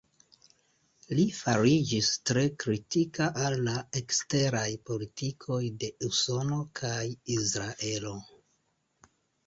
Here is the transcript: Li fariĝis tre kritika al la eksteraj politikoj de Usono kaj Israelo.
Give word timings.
Li 1.19 1.25
fariĝis 1.39 2.09
tre 2.29 2.45
kritika 2.63 3.29
al 3.45 3.57
la 3.69 3.77
eksteraj 4.03 4.67
politikoj 4.91 5.63
de 5.85 5.95
Usono 6.11 6.61
kaj 6.85 7.01
Israelo. 7.39 8.21